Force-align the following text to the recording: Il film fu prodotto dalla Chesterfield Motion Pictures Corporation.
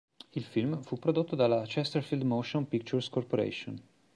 Il 0.31 0.43
film 0.43 0.81
fu 0.81 0.97
prodotto 0.97 1.35
dalla 1.35 1.61
Chesterfield 1.63 2.23
Motion 2.23 2.67
Pictures 2.67 3.07
Corporation. 3.07 3.79